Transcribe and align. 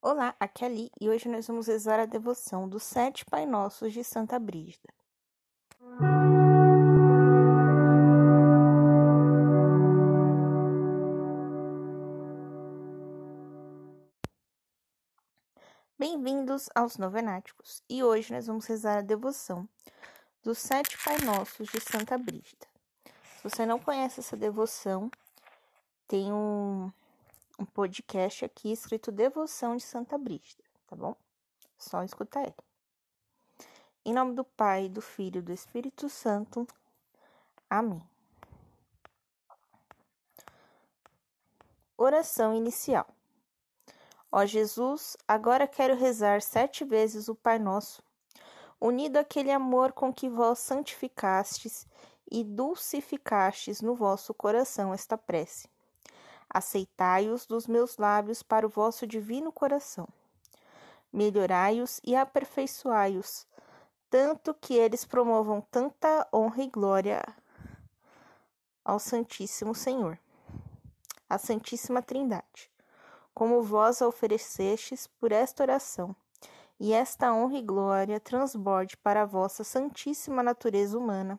Olá, 0.00 0.32
aqui 0.38 0.62
é 0.64 0.68
Ali 0.68 0.90
e 1.00 1.10
hoje 1.10 1.28
nós 1.28 1.48
vamos 1.48 1.66
rezar 1.66 1.98
a 1.98 2.06
devoção 2.06 2.68
dos 2.68 2.84
sete 2.84 3.24
Pai 3.24 3.44
Nossos 3.44 3.92
de 3.92 4.04
Santa 4.04 4.38
Brígida. 4.38 4.94
Bem-vindos 15.98 16.68
aos 16.76 16.96
Novenáticos 16.96 17.82
e 17.90 18.04
hoje 18.04 18.32
nós 18.32 18.46
vamos 18.46 18.66
rezar 18.66 18.98
a 18.98 19.02
devoção 19.02 19.68
dos 20.44 20.58
sete 20.58 20.96
Pai 21.04 21.18
Nossos 21.24 21.68
de 21.70 21.80
Santa 21.80 22.16
Brígida. 22.16 22.68
Se 23.04 23.42
você 23.42 23.66
não 23.66 23.80
conhece 23.80 24.20
essa 24.20 24.36
devoção, 24.36 25.10
tem 26.06 26.32
um 26.32 26.88
um 27.58 27.64
podcast 27.64 28.44
aqui 28.44 28.70
escrito 28.70 29.10
Devoção 29.10 29.76
de 29.76 29.82
Santa 29.82 30.16
Brígida, 30.16 30.62
tá 30.86 30.94
bom? 30.94 31.16
Só 31.76 32.04
escutar 32.04 32.42
ele. 32.42 32.54
Em 34.04 34.14
nome 34.14 34.34
do 34.34 34.44
Pai, 34.44 34.88
do 34.88 35.00
Filho 35.00 35.40
e 35.40 35.42
do 35.42 35.52
Espírito 35.52 36.08
Santo. 36.08 36.66
Amém. 37.68 38.02
Oração 41.96 42.54
inicial. 42.54 43.06
Ó 44.30 44.46
Jesus, 44.46 45.16
agora 45.26 45.66
quero 45.66 45.96
rezar 45.96 46.40
sete 46.40 46.84
vezes 46.84 47.28
o 47.28 47.34
Pai 47.34 47.58
Nosso, 47.58 48.02
unido 48.80 49.16
àquele 49.16 49.50
amor 49.50 49.92
com 49.92 50.14
que 50.14 50.28
vós 50.28 50.60
santificastes 50.60 51.86
e 52.30 52.44
dulcificastes 52.44 53.80
no 53.80 53.96
vosso 53.96 54.32
coração 54.32 54.94
esta 54.94 55.18
prece 55.18 55.68
aceitai-os 56.48 57.46
dos 57.46 57.66
meus 57.66 57.96
lábios 57.96 58.42
para 58.42 58.66
o 58.66 58.70
vosso 58.70 59.06
divino 59.06 59.52
coração. 59.52 60.08
Melhorai-os 61.12 62.00
e 62.04 62.14
aperfeiçoai-os, 62.14 63.46
tanto 64.10 64.54
que 64.54 64.74
eles 64.74 65.04
promovam 65.04 65.60
tanta 65.70 66.26
honra 66.32 66.62
e 66.62 66.68
glória 66.68 67.22
ao 68.84 68.98
Santíssimo 68.98 69.74
Senhor, 69.74 70.18
à 71.28 71.36
Santíssima 71.36 72.00
Trindade, 72.00 72.70
como 73.34 73.62
vós 73.62 74.00
a 74.00 74.08
oferecestes 74.08 75.06
por 75.06 75.30
esta 75.30 75.62
oração, 75.62 76.16
e 76.80 76.92
esta 76.92 77.32
honra 77.32 77.58
e 77.58 77.62
glória 77.62 78.20
transborde 78.20 78.96
para 78.96 79.22
a 79.22 79.26
vossa 79.26 79.64
santíssima 79.64 80.42
natureza 80.42 80.96
humana, 80.96 81.38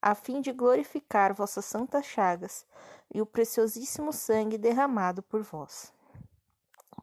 a 0.00 0.14
fim 0.14 0.40
de 0.40 0.52
glorificar 0.52 1.34
vossas 1.34 1.64
santas 1.64 2.06
chagas, 2.06 2.64
e 3.12 3.20
o 3.20 3.26
preciosíssimo 3.26 4.12
sangue 4.12 4.56
derramado 4.56 5.22
por 5.22 5.42
vós. 5.42 5.92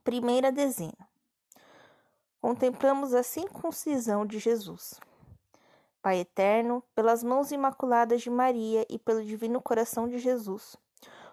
Primeira 0.03 0.51
dezena. 0.51 1.07
Contemplamos 2.39 3.13
a 3.13 3.23
circuncisão 3.23 4.25
de 4.25 4.39
Jesus. 4.39 4.99
Pai 6.01 6.19
eterno, 6.19 6.81
pelas 6.95 7.23
mãos 7.23 7.51
imaculadas 7.51 8.21
de 8.21 8.29
Maria 8.29 8.85
e 8.89 8.97
pelo 8.97 9.23
divino 9.23 9.61
coração 9.61 10.07
de 10.07 10.17
Jesus, 10.17 10.77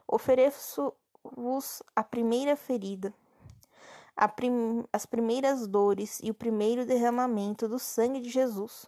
ofereço-vos 0.08 1.82
a 1.94 2.02
primeira 2.02 2.56
ferida, 2.56 3.14
a 4.16 4.26
prim 4.26 4.84
as 4.92 5.06
primeiras 5.06 5.66
dores 5.68 6.18
e 6.22 6.30
o 6.30 6.34
primeiro 6.34 6.84
derramamento 6.84 7.68
do 7.68 7.78
sangue 7.78 8.20
de 8.20 8.30
Jesus, 8.30 8.86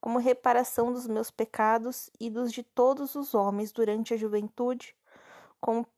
como 0.00 0.18
reparação 0.18 0.92
dos 0.92 1.06
meus 1.06 1.30
pecados 1.30 2.10
e 2.20 2.28
dos 2.28 2.52
de 2.52 2.62
todos 2.62 3.14
os 3.14 3.32
homens 3.32 3.72
durante 3.72 4.12
a 4.12 4.18
juventude 4.18 4.94
como 5.64 5.88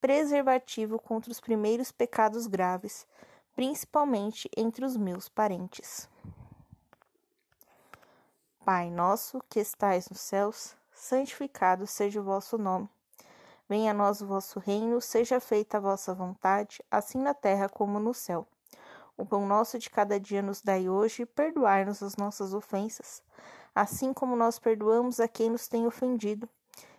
preservativo 0.00 0.98
contra 0.98 1.30
os 1.30 1.38
primeiros 1.38 1.92
pecados 1.92 2.48
graves, 2.48 3.06
principalmente 3.54 4.50
entre 4.56 4.84
os 4.84 4.96
meus 4.96 5.28
parentes. 5.28 6.10
Pai 8.64 8.90
nosso 8.90 9.40
que 9.48 9.60
estais 9.60 10.08
nos 10.08 10.18
céus, 10.18 10.74
santificado 10.90 11.86
seja 11.86 12.20
o 12.20 12.24
vosso 12.24 12.58
nome. 12.58 12.88
Venha 13.68 13.92
a 13.92 13.94
nós 13.94 14.20
o 14.20 14.26
vosso 14.26 14.58
reino, 14.58 15.00
seja 15.00 15.38
feita 15.38 15.76
a 15.76 15.80
vossa 15.80 16.12
vontade, 16.12 16.82
assim 16.90 17.18
na 17.18 17.32
terra 17.32 17.68
como 17.68 18.00
no 18.00 18.12
céu. 18.12 18.44
O 19.16 19.24
pão 19.24 19.46
nosso 19.46 19.78
de 19.78 19.88
cada 19.88 20.18
dia 20.18 20.42
nos 20.42 20.60
dai 20.60 20.88
hoje, 20.88 21.24
perdoai-nos 21.24 22.02
as 22.02 22.16
nossas 22.16 22.52
ofensas, 22.52 23.22
assim 23.72 24.12
como 24.12 24.34
nós 24.34 24.58
perdoamos 24.58 25.20
a 25.20 25.28
quem 25.28 25.48
nos 25.48 25.68
tem 25.68 25.86
ofendido 25.86 26.48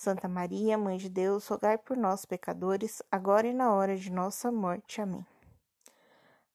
Santa 0.00 0.26
Maria, 0.26 0.78
Mãe 0.78 0.96
de 0.96 1.10
Deus, 1.10 1.46
rogai 1.46 1.76
por 1.76 1.94
nós, 1.94 2.24
pecadores, 2.24 3.02
agora 3.12 3.46
e 3.46 3.52
na 3.52 3.74
hora 3.74 3.94
de 3.98 4.10
nossa 4.10 4.50
morte. 4.50 4.98
Amém. 4.98 5.26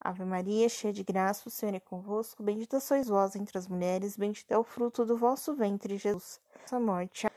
Ave 0.02 0.26
Maria, 0.26 0.68
cheia 0.68 0.92
de 0.92 1.04
graça, 1.04 1.48
o 1.48 1.52
Senhor 1.52 1.76
é 1.76 1.80
convosco. 1.80 2.42
Bendita 2.42 2.80
sois 2.80 3.08
vós 3.08 3.36
entre 3.36 3.56
as 3.56 3.68
mulheres, 3.68 4.18
bendito 4.18 4.52
é 4.52 4.58
o 4.58 4.64
fruto 4.64 5.06
do 5.06 5.16
vosso 5.16 5.54
ventre, 5.54 5.96
Jesus. 5.96 6.42
Nossa 6.60 6.80
morte. 6.80 7.28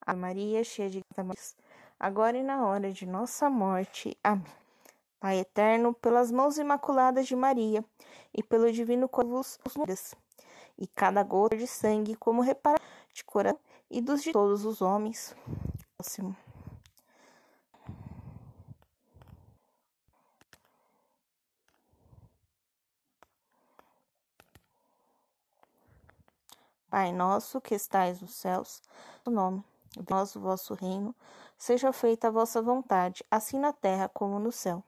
Ave 0.00 0.20
Maria, 0.20 0.62
cheia 0.62 0.88
de 0.88 1.00
graça, 1.12 1.56
agora 1.98 2.38
e 2.38 2.44
na 2.44 2.64
hora 2.64 2.92
de 2.92 3.04
nossa 3.04 3.50
morte. 3.50 4.16
Amém. 4.22 4.46
Pai 5.18 5.40
eterno, 5.40 5.92
pelas 5.94 6.30
mãos 6.30 6.58
imaculadas 6.58 7.26
de 7.26 7.34
Maria 7.34 7.84
e 8.32 8.40
pelo 8.40 8.70
divino 8.70 9.08
corvos 9.08 9.58
e 10.78 10.86
cada 10.86 11.24
gota 11.24 11.56
de 11.56 11.66
sangue 11.66 12.14
como 12.14 12.40
reparar 12.40 12.80
de 13.12 13.24
coração 13.24 13.65
e 13.90 14.00
dos 14.00 14.22
de 14.22 14.32
todos 14.32 14.64
os 14.64 14.82
homens. 14.82 15.34
Próximo. 15.96 16.36
Pai 26.88 27.12
nosso 27.12 27.60
que 27.60 27.74
estais 27.74 28.20
nos 28.22 28.34
céus, 28.36 28.80
o 29.24 29.30
nome 29.30 29.62
Nós, 30.08 30.34
o 30.34 30.40
vosso 30.40 30.72
reino, 30.72 31.14
seja 31.58 31.92
feita 31.92 32.28
a 32.28 32.30
vossa 32.30 32.62
vontade, 32.62 33.24
assim 33.30 33.58
na 33.58 33.72
terra 33.72 34.08
como 34.08 34.38
no 34.38 34.50
céu. 34.50 34.82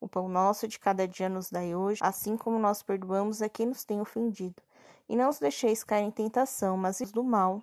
O 0.00 0.08
pão 0.08 0.28
nosso 0.28 0.66
de 0.66 0.78
cada 0.78 1.06
dia 1.06 1.28
nos 1.28 1.50
dai 1.50 1.74
hoje, 1.74 2.00
assim 2.02 2.36
como 2.36 2.58
nós 2.58 2.82
perdoamos 2.82 3.42
a 3.42 3.48
quem 3.48 3.66
nos 3.66 3.84
tem 3.84 4.00
ofendido. 4.00 4.62
E 5.08 5.14
não 5.14 5.28
os 5.28 5.38
deixeis 5.38 5.84
cair 5.84 6.04
em 6.04 6.10
tentação, 6.10 6.76
mas 6.76 7.00
do 7.12 7.22
mal. 7.22 7.62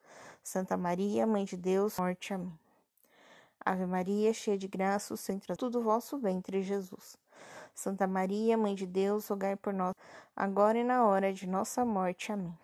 Santa 0.43 0.75
Maria, 0.75 1.25
Mãe 1.27 1.45
de 1.45 1.55
Deus, 1.55 1.97
morte. 1.97 2.33
Amém. 2.33 2.51
Ave 3.63 3.85
Maria, 3.85 4.33
cheia 4.33 4.57
de 4.57 4.67
graça, 4.67 5.13
o 5.13 5.17
Senhor 5.17 5.41
é 5.49 5.55
tudo 5.55 5.83
vosso 5.83 6.17
ventre, 6.17 6.63
Jesus. 6.63 7.15
Santa 7.75 8.07
Maria, 8.07 8.57
Mãe 8.57 8.73
de 8.73 8.87
Deus, 8.87 9.27
rogai 9.27 9.55
por 9.55 9.73
nós, 9.73 9.93
agora 10.35 10.77
e 10.79 10.83
na 10.83 11.05
hora 11.05 11.31
de 11.31 11.47
nossa 11.47 11.85
morte. 11.85 12.31
Amém. 12.31 12.57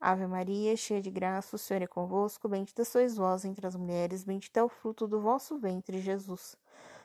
Ave 0.00 0.26
Maria, 0.26 0.76
cheia 0.76 1.00
de 1.00 1.10
graça, 1.10 1.56
o 1.56 1.58
Senhor 1.58 1.82
é 1.82 1.86
convosco, 1.86 2.48
bendita 2.48 2.84
sois 2.84 3.16
vós 3.16 3.44
entre 3.44 3.66
as 3.66 3.74
mulheres, 3.74 4.24
bendito 4.24 4.56
é 4.56 4.62
o 4.62 4.68
fruto 4.68 5.06
do 5.06 5.20
vosso 5.20 5.58
ventre, 5.58 6.00
Jesus. 6.00 6.56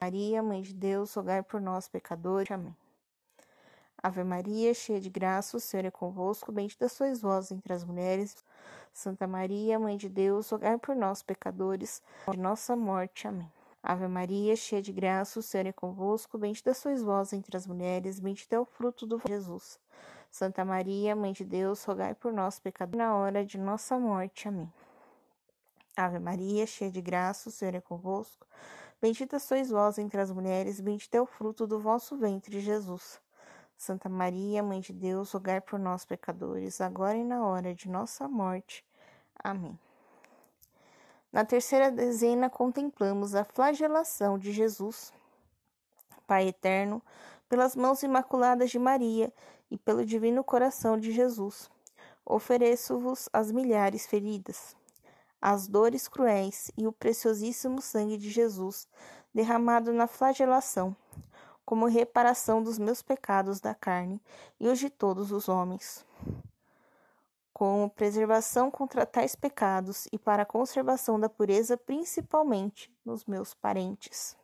Maria, 0.02 0.44
Mãe 0.44 0.62
de 0.62 0.74
Deus, 0.74 1.14
rogai 1.14 1.42
por 1.44 1.62
nós, 1.62 1.88
pecadores. 1.88 2.52
Amém. 2.52 2.76
Ave 4.04 4.24
Maria, 4.24 4.74
cheia 4.74 5.00
de 5.00 5.12
graça, 5.12 5.56
o 5.56 5.60
Senhor 5.60 5.86
é 5.86 5.92
convosco, 5.92 6.52
bendita 6.52 6.90
sois 6.90 7.22
vós 7.22 7.52
entre 7.52 7.72
as 7.72 7.84
mulheres. 7.84 8.44
Santa 8.92 9.28
Maria, 9.28 9.78
Mãe 9.78 9.96
de 9.96 10.10
Deus, 10.10 10.50
rogai 10.50 10.76
por 10.80 10.96
nós, 10.96 11.22
pecadores, 11.22 12.02
de 12.32 12.38
nossa 12.38 12.76
morte. 12.76 13.28
Amém. 13.28 13.48
Ave 13.84 14.08
Maria, 14.08 14.56
cheia 14.56 14.82
de 14.82 14.92
graça, 14.92 15.40
o 15.40 15.44
Senhor 15.44 15.68
é 15.68 15.72
convosco, 15.72 16.38
bendita 16.38 16.74
sois 16.74 17.04
vós 17.04 17.32
entre 17.32 17.56
as 17.56 17.68
mulheres, 17.68 18.20
bendito 18.20 18.52
é 18.54 18.60
o 18.60 18.66
fruto 18.66 19.06
do 19.06 19.22
Jesus. 19.28 19.80
Santa 20.32 20.66
Maria, 20.66 21.16
Mãe 21.16 21.32
de 21.32 21.46
Deus, 21.46 21.84
rogai 21.84 22.16
por 22.16 22.34
nós, 22.34 22.58
pecadores, 22.58 22.98
na 22.98 23.16
hora 23.16 23.46
de 23.46 23.60
nossa 23.60 24.00
morte. 24.00 24.48
Amém. 24.48 24.72
Ave 25.96 26.18
Maria, 26.18 26.66
cheia 26.66 26.90
de 26.90 27.02
graça, 27.02 27.50
o 27.50 27.52
Senhor 27.52 27.76
é 27.76 27.82
convosco, 27.82 28.48
bendita 29.00 29.38
sois 29.38 29.70
vós 29.70 30.00
entre 30.00 30.20
as 30.20 30.32
mulheres, 30.32 30.80
bendito 30.80 31.14
é 31.14 31.22
o 31.22 31.26
fruto 31.28 31.68
do 31.68 31.80
vosso 31.80 32.18
ventre, 32.18 32.60
Jesus. 32.60 33.22
Santa 33.82 34.08
Maria, 34.08 34.62
Mãe 34.62 34.80
de 34.80 34.94
Deus, 34.94 35.32
rogai 35.32 35.60
por 35.60 35.80
nós, 35.80 36.06
pecadores, 36.06 36.80
agora 36.80 37.18
e 37.18 37.24
na 37.24 37.44
hora 37.44 37.74
de 37.74 37.90
nossa 37.90 38.28
morte. 38.28 38.86
Amém. 39.44 39.76
Na 41.34 41.44
terceira 41.44 41.90
dezena, 41.90 42.48
contemplamos 42.48 43.34
a 43.34 43.44
flagelação 43.44 44.38
de 44.38 44.52
Jesus. 44.52 45.12
Pai 46.28 46.50
eterno, 46.50 47.02
pelas 47.50 47.76
mãos 47.76 48.04
imaculadas 48.04 48.70
de 48.70 48.78
Maria 48.78 49.34
e 49.72 49.80
pelo 49.80 50.06
divino 50.06 50.44
coração 50.44 50.96
de 50.96 51.12
Jesus, 51.12 51.68
ofereço-vos 52.24 53.30
as 53.34 53.52
milhares 53.52 54.06
feridas, 54.06 54.76
as 55.42 55.68
dores 55.68 56.08
cruéis 56.08 56.70
e 56.78 56.86
o 56.86 56.92
preciosíssimo 56.92 57.82
sangue 57.82 58.16
de 58.16 58.30
Jesus 58.30 58.88
derramado 59.34 59.92
na 59.92 60.06
flagelação, 60.06 60.96
como 61.66 61.86
reparação 61.86 62.62
dos 62.62 62.78
meus 62.78 63.02
pecados 63.02 63.60
da 63.60 63.74
carne 63.74 64.22
e 64.60 64.68
os 64.68 64.80
de 64.80 64.90
todos 64.90 65.32
os 65.32 65.48
homens 65.48 66.06
como 67.62 67.92
preservação 67.92 68.72
contra 68.72 69.06
tais 69.06 69.36
pecados 69.36 70.08
e 70.12 70.18
para 70.18 70.42
a 70.42 70.46
conservação 70.48 71.20
da 71.20 71.30
pureza, 71.30 71.78
principalmente 71.78 72.92
nos 73.06 73.24
meus 73.26 73.54
parentes. 73.54 74.36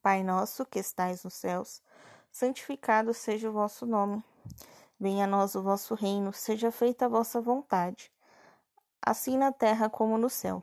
Pai 0.00 0.22
nosso 0.22 0.64
que 0.64 0.78
estais 0.78 1.22
nos 1.22 1.34
céus, 1.34 1.82
santificado 2.32 3.12
seja 3.12 3.50
o 3.50 3.52
vosso 3.52 3.84
nome. 3.84 4.24
Venha 4.98 5.24
a 5.24 5.28
nós 5.28 5.54
o 5.54 5.62
vosso 5.62 5.94
reino, 5.94 6.32
seja 6.32 6.70
feita 6.70 7.04
a 7.04 7.08
vossa 7.08 7.42
vontade, 7.42 8.10
assim 9.02 9.36
na 9.36 9.52
terra 9.52 9.90
como 9.90 10.16
no 10.16 10.30
céu. 10.30 10.62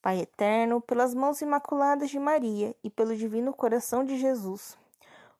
Pai 0.00 0.20
eterno, 0.20 0.80
pelas 0.80 1.12
mãos 1.12 1.42
imaculadas 1.42 2.08
de 2.08 2.18
Maria 2.18 2.74
e 2.84 2.88
pelo 2.88 3.16
divino 3.16 3.52
coração 3.52 4.04
de 4.04 4.16
Jesus, 4.16 4.78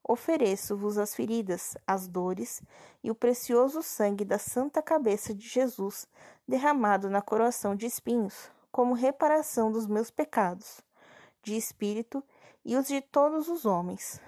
ofereço-vos 0.02 0.98
as 0.98 1.14
feridas, 1.14 1.76
as 1.86 2.08
dores 2.08 2.60
e 3.04 3.10
o 3.10 3.14
precioso 3.14 3.82
sangue 3.82 4.24
da 4.24 4.38
santa 4.38 4.82
cabeça 4.82 5.32
de 5.32 5.46
Jesus, 5.46 6.08
derramado 6.46 7.08
na 7.08 7.22
coroação 7.22 7.76
de 7.76 7.86
espinhos, 7.86 8.50
como 8.72 8.94
reparação 8.94 9.70
dos 9.70 9.86
meus 9.86 10.10
pecados, 10.10 10.80
de 11.42 11.56
espírito 11.56 12.24
e 12.64 12.76
os 12.76 12.88
de 12.88 13.00
todos 13.00 13.48
os 13.48 13.64
homens, 13.64 14.20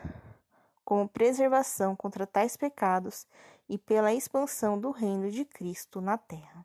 como 0.85 1.09
preservação 1.09 1.97
contra 1.97 2.27
tais 2.27 2.57
pecados 2.57 3.27
e 3.69 3.77
pela 3.79 4.15
expansão 4.15 4.79
do 4.79 4.91
reino 4.91 5.31
de 5.31 5.45
Cristo 5.45 6.01
na 6.01 6.17
terra. 6.17 6.65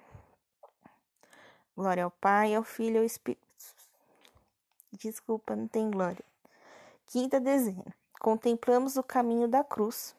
Glória 1.81 2.03
ao 2.03 2.11
Pai, 2.11 2.53
ao 2.53 2.61
Filho 2.61 2.97
e 2.97 2.99
ao 2.99 3.03
Espírito. 3.03 3.41
Desculpa, 4.91 5.55
não 5.55 5.67
tem 5.67 5.89
glória. 5.89 6.23
Quinta 7.07 7.39
dezena. 7.39 7.95
Contemplamos 8.19 8.97
o 8.97 9.03
caminho 9.03 9.47
da 9.47 9.63
cruz. 9.63 10.15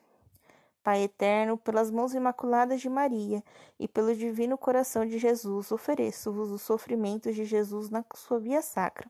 Pai 0.83 1.05
eterno, 1.05 1.57
pelas 1.57 1.89
mãos 1.89 2.15
imaculadas 2.15 2.81
de 2.81 2.89
Maria 2.89 3.45
e 3.79 3.87
pelo 3.87 4.13
divino 4.13 4.59
coração 4.59 5.07
de 5.07 5.21
Jesus, 5.21 5.71
ofereço-vos 5.71 6.51
os 6.51 6.63
sofrimentos 6.63 7.37
de 7.37 7.45
Jesus 7.45 7.91
na 7.91 8.05
sua 8.13 8.41
via 8.41 8.61
sacra, 8.61 9.09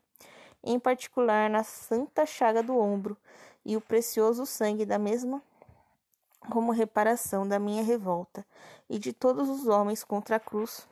em 0.62 0.78
particular 0.78 1.49
na 1.49 1.64
santa 1.64 2.26
chaga 2.26 2.62
do 2.62 2.76
ombro 2.76 3.16
e 3.64 3.78
o 3.78 3.80
precioso 3.80 4.44
sangue 4.44 4.85
da 4.85 4.99
mesma 4.99 5.42
como 6.50 6.71
reparação 6.71 7.49
da 7.49 7.59
minha 7.59 7.82
revolta 7.82 8.44
e 8.90 8.99
de 8.99 9.14
todos 9.14 9.49
os 9.49 9.66
homens 9.66 10.04
contra 10.04 10.37
a 10.37 10.40
cruz 10.40 10.87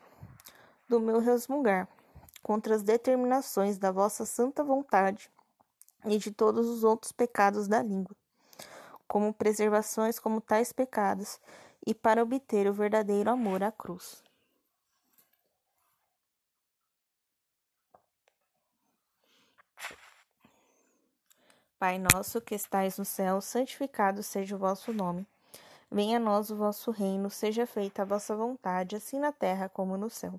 do 0.91 0.99
meu 0.99 1.21
resmungar, 1.21 1.89
contra 2.43 2.75
as 2.75 2.83
determinações 2.83 3.79
da 3.79 3.93
vossa 3.93 4.27
santa 4.27 4.65
vontade 4.65 5.31
e 6.05 6.19
de 6.19 6.33
todos 6.33 6.69
os 6.69 6.83
outros 6.83 7.13
pecados 7.13 7.69
da 7.69 7.81
língua, 7.81 8.17
como 9.07 9.33
preservações 9.33 10.19
como 10.19 10.41
tais 10.41 10.73
pecados, 10.73 11.41
e 11.87 11.95
para 11.95 12.25
obter 12.25 12.67
o 12.67 12.73
verdadeiro 12.73 13.31
amor 13.31 13.63
à 13.63 13.71
cruz. 13.71 14.21
Pai 21.79 21.99
nosso 21.99 22.41
que 22.41 22.57
estais 22.57 22.99
no 22.99 23.05
céu, 23.05 23.41
santificado 23.41 24.25
seja 24.25 24.57
o 24.57 24.59
vosso 24.59 24.93
nome. 24.93 25.25
Venha 25.89 26.17
a 26.17 26.21
nós 26.21 26.51
o 26.51 26.57
vosso 26.57 26.91
reino, 26.91 27.31
seja 27.31 27.65
feita 27.65 28.03
a 28.03 28.05
vossa 28.05 28.35
vontade, 28.35 28.97
assim 28.97 29.21
na 29.21 29.31
terra 29.31 29.69
como 29.69 29.97
no 29.97 30.11
céu. 30.11 30.39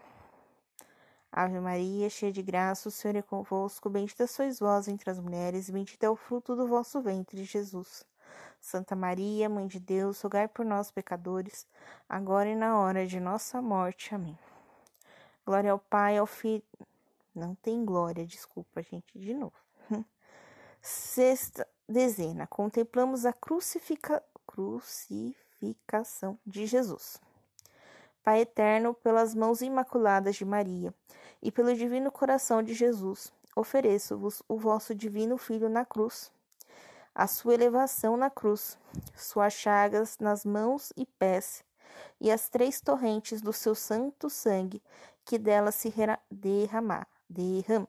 Ave 1.33 1.61
Maria, 1.61 2.09
cheia 2.09 2.29
de 2.29 2.41
graça, 2.41 2.89
o 2.89 2.91
Senhor 2.91 3.15
é 3.15 3.21
convosco. 3.21 3.89
Bendita 3.89 4.27
sois 4.27 4.59
vós 4.59 4.89
entre 4.89 5.09
as 5.09 5.17
mulheres, 5.17 5.69
bendito 5.69 6.03
é 6.03 6.09
o 6.09 6.15
fruto 6.15 6.57
do 6.57 6.67
vosso 6.67 6.99
ventre, 7.01 7.45
Jesus. 7.45 8.05
Santa 8.59 8.97
Maria, 8.97 9.47
Mãe 9.47 9.65
de 9.65 9.79
Deus, 9.79 10.21
rogai 10.21 10.49
por 10.49 10.65
nós, 10.65 10.91
pecadores, 10.91 11.65
agora 12.09 12.49
e 12.49 12.55
na 12.55 12.77
hora 12.77 13.07
de 13.07 13.17
nossa 13.17 13.61
morte. 13.61 14.13
Amém. 14.13 14.37
Glória 15.45 15.71
ao 15.71 15.79
Pai, 15.79 16.17
ao 16.17 16.27
Filho. 16.27 16.63
Não 17.33 17.55
tem 17.55 17.85
glória, 17.85 18.25
desculpa, 18.25 18.81
gente, 18.83 19.17
de 19.17 19.33
novo. 19.33 19.55
Sexta 20.81 21.65
dezena. 21.87 22.45
Contemplamos 22.45 23.25
a 23.25 23.31
crucifica... 23.31 24.21
crucificação 24.45 26.37
de 26.45 26.65
Jesus. 26.65 27.21
Pai 28.21 28.41
eterno, 28.41 28.93
pelas 28.93 29.33
mãos 29.33 29.61
imaculadas 29.61 30.35
de 30.35 30.43
Maria 30.43 30.93
e 31.41 31.51
pelo 31.51 31.73
divino 31.73 32.11
coração 32.11 32.61
de 32.61 32.73
Jesus, 32.73 33.31
ofereço-vos 33.55 34.41
o 34.47 34.57
vosso 34.57 34.93
divino 34.93 35.37
Filho 35.37 35.69
na 35.69 35.83
cruz, 35.83 36.31
a 37.13 37.27
sua 37.27 37.53
elevação 37.53 38.15
na 38.15 38.29
cruz, 38.29 38.77
suas 39.15 39.53
chagas 39.53 40.17
nas 40.19 40.45
mãos 40.45 40.93
e 40.95 41.05
pés, 41.05 41.63
e 42.19 42.31
as 42.31 42.47
três 42.47 42.79
torrentes 42.79 43.41
do 43.41 43.51
seu 43.51 43.75
santo 43.75 44.29
sangue 44.29 44.81
que 45.25 45.37
dela 45.37 45.71
se 45.71 45.93
derramar, 46.29 47.07
derrama 47.29 47.87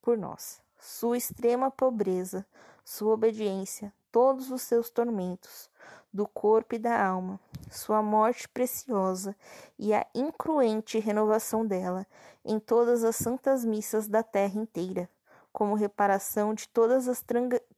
por 0.00 0.16
nós. 0.16 0.60
Sua 0.78 1.16
extrema 1.16 1.70
pobreza, 1.70 2.44
sua 2.84 3.14
obediência, 3.14 3.92
todos 4.10 4.50
os 4.50 4.62
seus 4.62 4.90
tormentos, 4.90 5.70
do 6.12 6.26
corpo 6.26 6.74
e 6.74 6.78
da 6.78 7.04
alma, 7.04 7.40
sua 7.70 8.02
morte 8.02 8.48
preciosa 8.48 9.34
e 9.78 9.94
a 9.94 10.06
incruente 10.14 10.98
renovação 10.98 11.66
dela 11.66 12.06
em 12.44 12.58
todas 12.58 13.02
as 13.02 13.16
santas 13.16 13.64
missas 13.64 14.06
da 14.06 14.22
terra 14.22 14.60
inteira, 14.60 15.08
como 15.52 15.74
reparação 15.74 16.54
de 16.54 16.68
todas 16.68 17.08
as 17.08 17.24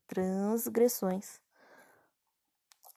transgressões 0.06 1.40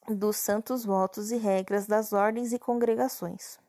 dos 0.07 0.37
santos 0.37 0.85
votos 0.85 1.31
e 1.31 1.37
regras 1.37 1.85
das 1.85 2.13
ordens 2.13 2.53
e 2.53 2.59
congregações 2.59 3.59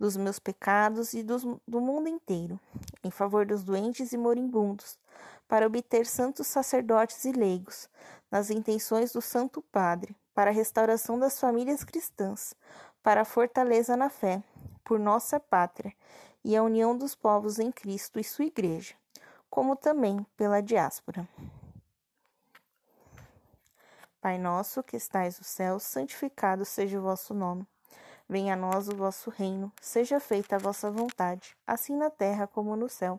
dos 0.00 0.16
meus 0.16 0.38
pecados 0.38 1.12
e 1.12 1.22
dos, 1.22 1.42
do 1.68 1.78
mundo 1.78 2.08
inteiro, 2.08 2.58
em 3.04 3.10
favor 3.10 3.44
dos 3.44 3.62
doentes 3.62 4.12
e 4.12 4.16
moribundos, 4.16 4.98
para 5.46 5.66
obter 5.66 6.06
santos 6.06 6.46
sacerdotes 6.46 7.22
e 7.26 7.32
leigos, 7.32 7.86
nas 8.30 8.48
intenções 8.48 9.12
do 9.12 9.20
Santo 9.20 9.60
Padre, 9.70 10.16
para 10.34 10.50
a 10.50 10.54
restauração 10.54 11.18
das 11.18 11.38
famílias 11.38 11.84
cristãs, 11.84 12.54
para 13.02 13.22
a 13.22 13.24
fortaleza 13.24 13.96
na 13.96 14.08
fé, 14.08 14.42
por 14.84 14.98
nossa 14.98 15.38
pátria 15.38 15.92
e 16.44 16.56
a 16.56 16.62
união 16.62 16.96
dos 16.96 17.14
povos 17.14 17.58
em 17.58 17.70
Cristo 17.70 18.18
e 18.18 18.24
sua 18.24 18.44
Igreja, 18.44 18.94
como 19.48 19.76
também 19.76 20.24
pela 20.36 20.60
diáspora. 20.60 21.28
Pai 24.20 24.36
nosso 24.36 24.82
que 24.82 24.96
estais 24.96 25.38
no 25.38 25.44
céu, 25.44 25.78
santificado 25.80 26.64
seja 26.64 26.98
o 26.98 27.02
vosso 27.02 27.32
nome. 27.32 27.66
Venha 28.28 28.52
a 28.52 28.56
nós 28.56 28.88
o 28.88 28.94
vosso 28.94 29.30
reino, 29.30 29.72
seja 29.80 30.20
feita 30.20 30.56
a 30.56 30.58
vossa 30.58 30.90
vontade, 30.90 31.56
assim 31.66 31.96
na 31.96 32.10
terra 32.10 32.46
como 32.46 32.76
no 32.76 32.88
céu. 32.88 33.18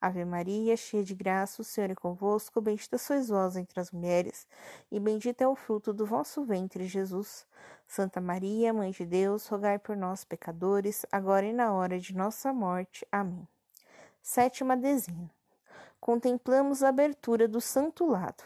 Ave 0.00 0.24
Maria, 0.24 0.76
cheia 0.78 1.04
de 1.04 1.14
graça, 1.14 1.60
o 1.60 1.64
Senhor 1.64 1.90
é 1.90 1.94
convosco, 1.94 2.60
bendita 2.60 2.96
sois 2.96 3.28
vós 3.28 3.54
entre 3.54 3.78
as 3.78 3.90
mulheres, 3.90 4.46
e 4.90 4.98
bendito 4.98 5.42
é 5.42 5.46
o 5.46 5.54
fruto 5.54 5.92
do 5.92 6.06
vosso 6.06 6.42
ventre, 6.42 6.86
Jesus. 6.86 7.46
Santa 7.86 8.18
Maria, 8.18 8.72
Mãe 8.72 8.92
de 8.92 9.04
Deus, 9.04 9.46
rogai 9.46 9.78
por 9.78 9.94
nós, 9.94 10.24
pecadores, 10.24 11.04
agora 11.12 11.44
e 11.44 11.52
na 11.52 11.74
hora 11.74 11.98
de 11.98 12.16
nossa 12.16 12.50
morte. 12.50 13.06
Amém. 13.12 13.46
Sétima 14.22 14.74
dezena. 14.74 15.30
Contemplamos 16.00 16.82
a 16.82 16.88
abertura 16.88 17.46
do 17.46 17.60
santo 17.60 18.06
lado. 18.06 18.42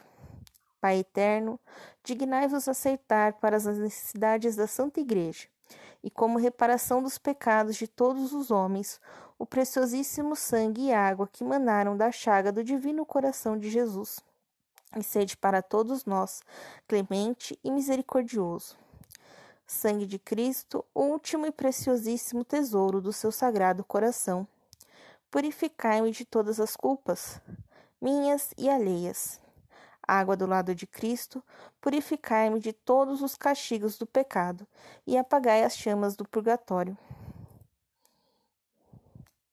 Pai 0.81 0.99
eterno, 0.99 1.59
dignai-vos 2.03 2.67
aceitar 2.69 3.35
para 3.35 3.57
as 3.57 3.65
necessidades 3.65 4.57
da 4.57 4.67
Santa 4.67 5.01
Igreja, 5.01 5.47
e 6.03 6.11
como 6.11 6.37
reparação 6.37 7.01
dos 7.01 7.17
pecados 7.17 7.77
de 7.77 7.87
todos 7.87 8.33
os 8.33 8.51
homens, 8.51 9.01
o 9.39 9.45
preciosíssimo 9.45 10.37
sangue 10.37 10.89
e 10.89 10.93
água 10.93 11.29
que 11.31 11.45
manaram 11.45 11.97
da 11.97 12.11
chaga 12.13 12.53
do 12.53 12.63
divino 12.63 13.05
coração 13.05 13.59
de 13.59 13.69
Jesus. 13.69 14.21
E 14.97 15.03
sede 15.03 15.37
para 15.37 15.61
todos 15.61 16.05
nós, 16.05 16.41
clemente 16.87 17.59
e 17.65 17.71
misericordioso. 17.71 18.77
Sangue 19.67 20.07
de 20.07 20.19
Cristo, 20.19 20.85
último 20.95 21.47
e 21.47 21.51
preciosíssimo 21.51 22.45
tesouro 22.45 23.01
do 23.01 23.13
seu 23.13 23.33
sagrado 23.33 23.83
coração. 23.83 24.47
Purificai-me 25.31 26.13
de 26.13 26.25
todas 26.25 26.61
as 26.61 26.77
culpas, 26.77 27.41
minhas 28.01 28.55
e 28.57 28.71
alheias. 28.71 29.41
Água 30.07 30.37
do 30.37 30.47
lado 30.47 30.75
de 30.75 30.87
Cristo, 30.87 31.43
purificai-me 31.81 32.61
de 32.61 32.73
todos 32.73 33.23
os 33.23 33.37
castigos 33.37 33.99
do 33.99 34.07
pecado 34.07 34.67
e 35.07 35.17
apagai 35.17 35.65
as 35.65 35.77
chamas 35.77 36.15
do 36.15 36.29
purgatório 36.29 36.97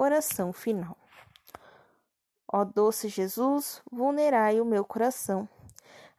Oração 0.00 0.52
final. 0.52 0.96
Ó 2.46 2.64
doce 2.64 3.08
Jesus, 3.08 3.82
vulnerai 3.90 4.60
o 4.60 4.64
meu 4.64 4.84
coração, 4.84 5.48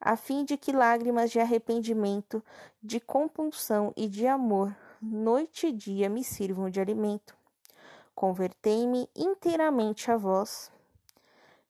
a 0.02 0.18
fim 0.18 0.44
de 0.44 0.58
que 0.58 0.74
lágrimas 0.74 1.32
de 1.32 1.40
arrependimento, 1.40 2.44
de 2.84 3.00
compunção 3.00 3.94
e 3.96 4.08
de 4.08 4.28
amor, 4.28 4.76
noite 5.02 5.68
e 5.68 5.72
dia 5.72 6.10
me 6.10 6.26
sirvam 6.26 6.70
de 6.70 6.82
alimento 6.82 7.40
Convertei-me 8.20 9.10
inteiramente 9.16 10.12
a 10.12 10.18
vós. 10.18 10.70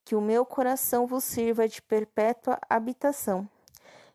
Que 0.04 0.15
o 0.15 0.22
meu 0.22 0.43
coração 0.43 1.06
vos 1.06 1.24
sirva 1.24 1.67
de 1.67 1.80
perpétua 1.80 2.60
habitação. 2.67 3.48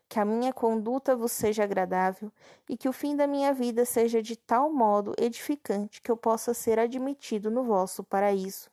Que 0.07 0.19
a 0.19 0.25
minha 0.25 0.53
conduta 0.53 1.15
vos 1.15 1.31
seja 1.31 1.63
agradável 1.63 2.31
e 2.69 2.77
que 2.77 2.87
o 2.87 2.93
fim 2.93 3.15
da 3.15 3.25
minha 3.25 3.53
vida 3.53 3.85
seja 3.85 4.21
de 4.21 4.35
tal 4.35 4.71
modo 4.71 5.13
edificante 5.17 6.01
que 6.01 6.11
eu 6.11 6.17
possa 6.17 6.53
ser 6.53 6.79
admitido 6.79 7.49
no 7.49 7.63
vosso 7.63 8.03
paraíso, 8.03 8.69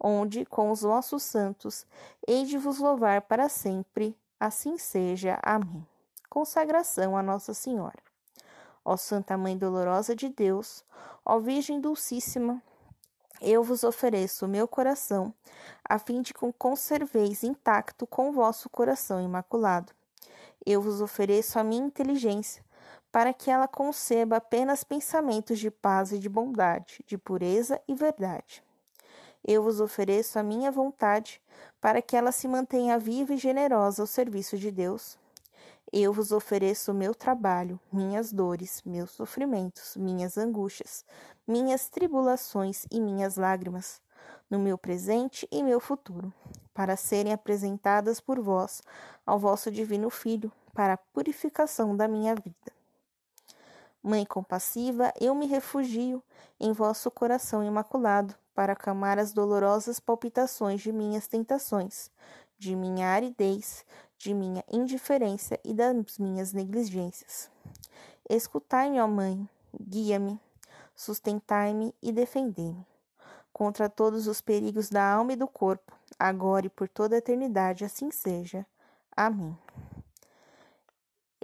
onde, 0.00 0.44
com 0.46 0.70
os 0.70 0.82
vossos 0.82 1.22
santos, 1.22 1.86
hei 2.26 2.44
de 2.44 2.58
vos 2.58 2.78
louvar 2.78 3.22
para 3.22 3.48
sempre. 3.48 4.16
Assim 4.40 4.76
seja. 4.76 5.38
Amém. 5.42 5.86
Consagração 6.28 7.16
a 7.16 7.22
Nossa 7.22 7.54
Senhora. 7.54 8.02
Ó 8.84 8.96
Santa 8.96 9.36
Mãe 9.36 9.56
Dolorosa 9.56 10.16
de 10.16 10.28
Deus, 10.28 10.84
ó 11.24 11.38
Virgem 11.38 11.80
Dulcíssima, 11.80 12.60
eu 13.40 13.62
vos 13.62 13.82
ofereço 13.82 14.46
o 14.46 14.48
meu 14.48 14.68
coração, 14.68 15.34
a 15.84 15.98
fim 15.98 16.22
de 16.22 16.32
que 16.32 16.52
conserveis 16.52 17.42
intacto 17.42 18.06
com 18.06 18.30
o 18.30 18.32
vosso 18.32 18.70
coração 18.70 19.20
imaculado. 19.20 19.92
Eu 20.64 20.80
vos 20.80 21.00
ofereço 21.00 21.58
a 21.58 21.64
minha 21.64 21.86
inteligência, 21.86 22.64
para 23.10 23.32
que 23.34 23.50
ela 23.50 23.66
conceba 23.66 24.36
apenas 24.36 24.84
pensamentos 24.84 25.58
de 25.58 25.70
paz 25.70 26.12
e 26.12 26.18
de 26.18 26.28
bondade, 26.28 27.04
de 27.06 27.18
pureza 27.18 27.80
e 27.88 27.94
verdade. 27.94 28.62
Eu 29.44 29.62
vos 29.64 29.80
ofereço 29.80 30.38
a 30.38 30.42
minha 30.42 30.70
vontade, 30.70 31.42
para 31.80 32.00
que 32.00 32.16
ela 32.16 32.30
se 32.30 32.46
mantenha 32.46 32.98
viva 32.98 33.34
e 33.34 33.36
generosa 33.36 34.02
ao 34.02 34.06
serviço 34.06 34.56
de 34.56 34.70
Deus. 34.70 35.18
Eu 35.92 36.12
vos 36.12 36.30
ofereço 36.30 36.92
o 36.92 36.94
meu 36.94 37.12
trabalho, 37.12 37.78
minhas 37.92 38.32
dores, 38.32 38.82
meus 38.86 39.10
sofrimentos, 39.10 39.96
minhas 39.96 40.38
angústias, 40.38 41.04
minhas 41.46 41.88
tribulações 41.88 42.86
e 42.90 43.00
minhas 43.00 43.36
lágrimas, 43.36 44.00
no 44.52 44.58
meu 44.58 44.76
presente 44.76 45.48
e 45.50 45.62
meu 45.62 45.80
futuro, 45.80 46.30
para 46.74 46.94
serem 46.94 47.32
apresentadas 47.32 48.20
por 48.20 48.38
vós 48.38 48.82
ao 49.24 49.38
vosso 49.38 49.70
Divino 49.70 50.10
Filho, 50.10 50.52
para 50.74 50.92
a 50.92 50.98
purificação 50.98 51.96
da 51.96 52.06
minha 52.06 52.34
vida. 52.34 52.70
Mãe 54.02 54.26
compassiva, 54.26 55.10
eu 55.18 55.34
me 55.34 55.46
refugio 55.46 56.22
em 56.60 56.70
vosso 56.70 57.10
coração 57.10 57.64
imaculado, 57.64 58.34
para 58.54 58.74
acalmar 58.74 59.18
as 59.18 59.32
dolorosas 59.32 59.98
palpitações 59.98 60.82
de 60.82 60.92
minhas 60.92 61.26
tentações, 61.26 62.10
de 62.58 62.76
minha 62.76 63.08
aridez, 63.08 63.86
de 64.18 64.34
minha 64.34 64.62
indiferença 64.70 65.58
e 65.64 65.72
das 65.72 66.18
minhas 66.18 66.52
negligências. 66.52 67.50
Escutai-me, 68.28 69.00
ó 69.00 69.08
Mãe, 69.08 69.48
guia-me 69.80 70.38
sustentai-me 70.94 71.94
e 72.02 72.12
defendei-me 72.12 72.91
contra 73.52 73.88
todos 73.88 74.26
os 74.26 74.40
perigos 74.40 74.88
da 74.88 75.04
alma 75.04 75.32
e 75.32 75.36
do 75.36 75.46
corpo, 75.46 75.92
agora 76.18 76.66
e 76.66 76.70
por 76.70 76.88
toda 76.88 77.14
a 77.14 77.18
eternidade, 77.18 77.84
assim 77.84 78.10
seja. 78.10 78.66
Amém. 79.16 79.56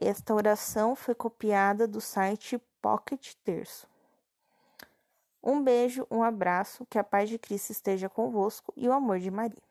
Esta 0.01 0.35
oração 0.35 0.95
foi 0.95 1.15
copiada 1.15 1.87
do 1.87 2.01
site 2.01 2.61
Pocket 2.81 3.35
Terço. 3.45 3.87
Um 5.43 5.63
beijo, 5.63 6.07
um 6.11 6.23
abraço, 6.23 6.87
que 6.87 6.99
a 6.99 7.05
paz 7.05 7.29
de 7.29 7.39
Cristo 7.39 7.71
esteja 7.71 8.09
convosco 8.09 8.73
e 8.77 8.89
o 8.89 8.93
amor 8.93 9.19
de 9.19 9.31
Maria. 9.31 9.63